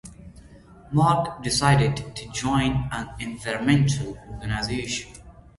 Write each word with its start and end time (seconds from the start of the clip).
Mark 0.91 1.43
decided 1.43 2.15
to 2.15 2.27
join 2.31 2.89
an 2.91 3.09
environmental 3.19 4.17
organization. 4.31 5.11